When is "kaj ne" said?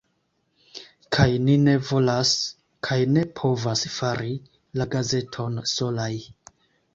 2.87-3.25